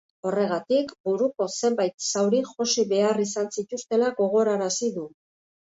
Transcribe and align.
Horregatik, 0.27 0.93
buruko 1.09 1.47
zenbait 1.67 2.09
zauri 2.13 2.41
josi 2.53 2.87
behar 2.95 3.23
izan 3.27 3.55
zituztela 3.59 4.11
gogorarazi 4.23 4.95
du. 4.99 5.07